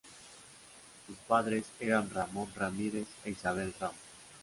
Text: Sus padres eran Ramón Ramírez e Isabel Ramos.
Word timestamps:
Sus 1.05 1.15
padres 1.27 1.63
eran 1.79 2.09
Ramón 2.09 2.51
Ramírez 2.55 3.05
e 3.23 3.29
Isabel 3.29 3.71
Ramos. 3.79 3.95